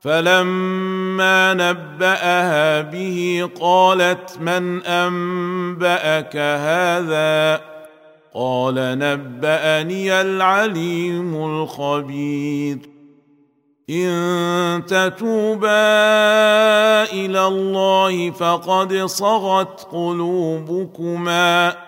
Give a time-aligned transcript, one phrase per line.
[0.00, 7.60] فلما نباها به قالت من انباك هذا
[8.34, 12.78] قال نباني العليم الخبير
[13.90, 15.68] ان تتوبا
[17.12, 21.87] إلى الله فقد صغت قلوبكما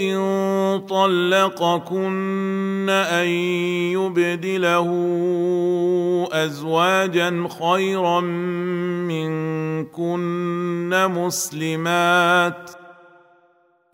[0.00, 3.26] ان طلقكن ان
[3.92, 4.88] يبدله
[6.32, 8.20] ازواجا خيرا
[9.10, 12.70] منكن مسلمات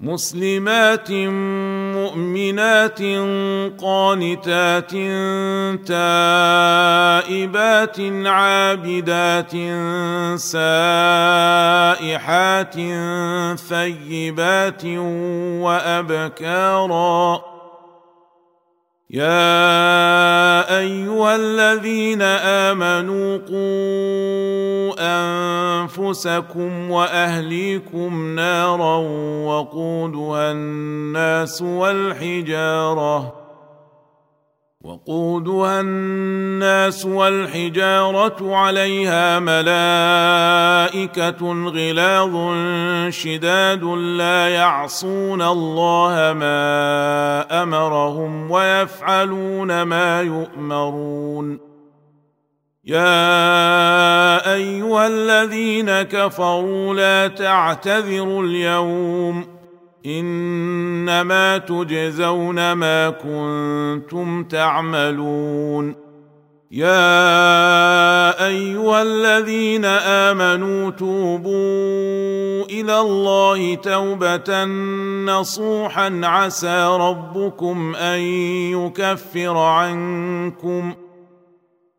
[0.00, 1.10] مسلمات
[1.94, 3.02] مؤمنات
[3.82, 4.90] قانتات
[5.86, 7.46] تائبات
[8.26, 9.52] عابدات
[10.40, 11.54] سائحات
[13.58, 14.84] ثيبات
[15.64, 17.57] وأبكارا
[19.10, 24.94] يا ايها الذين امنوا قوا
[25.80, 28.96] انفسكم واهليكم نارا
[29.46, 33.37] وقودها الناس والحجاره
[34.84, 40.92] وقودها الناس والحجارة عليها ملائكة
[41.68, 42.34] غلاظ
[43.08, 43.84] شداد
[44.18, 51.60] لا يعصون الله ما أمرهم ويفعلون ما يؤمرون.
[52.84, 59.57] يا أيها الذين كفروا لا تعتذروا اليوم
[60.08, 66.08] إنما تجزون ما كنتم تعملون.
[66.70, 74.64] يا أيها الذين آمنوا توبوا إلى الله توبة
[75.24, 78.20] نصوحا عسى ربكم أن
[78.72, 80.94] يكفر عنكم.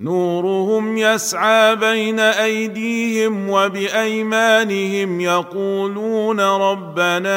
[0.00, 7.34] نورهم يسعى بين أيديهم وبأيمانهم يقولون ربنا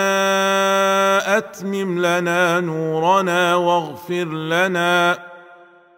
[1.38, 5.20] أتمم لنا نورنا واغفر لنا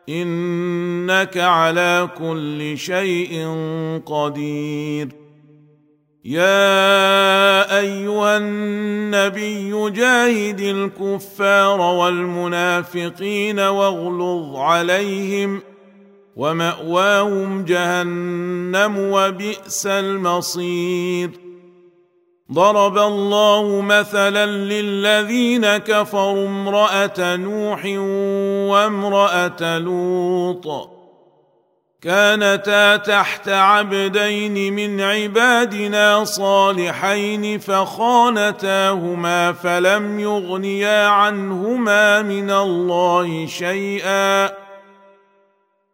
[0.09, 3.47] إنك على كل شيء
[4.05, 5.07] قدير.
[6.25, 15.72] يا أيها النبي جاهد الكفار والمنافقين واغلظ عليهم ۖ
[16.35, 21.29] ومأواهم جهنم وبئس المصير.
[22.51, 27.85] ضرب الله مثلا للذين كفروا امرأة نوح
[28.71, 30.89] وامرأة لوط.
[32.01, 44.62] كانتا تحت عبدين من عبادنا صالحين فخانتاهما فلم يغنيا عنهما من الله شيئا.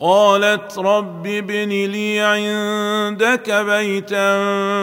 [0.00, 4.42] قالت رب ابن لي عندك بيتا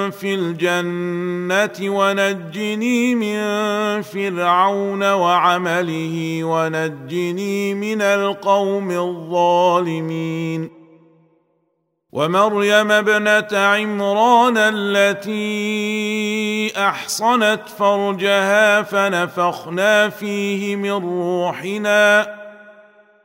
[0.09, 3.41] في الجنة ونجني من
[4.01, 10.69] فرعون وعمله ونجني من القوم الظالمين.
[12.11, 15.37] ومريم ابنة عمران التي
[16.77, 22.38] أحصنت فرجها فنفخنا فيه من روحنا